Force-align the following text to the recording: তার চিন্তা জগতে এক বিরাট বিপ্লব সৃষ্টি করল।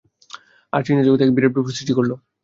তার 0.73 0.81
চিন্তা 0.85 1.03
জগতে 1.05 1.23
এক 1.25 1.31
বিরাট 1.33 1.49
বিপ্লব 1.49 1.65
সৃষ্টি 1.69 1.93
করল। 1.97 2.11